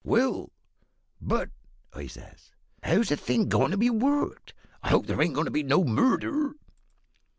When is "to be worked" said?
3.69-4.55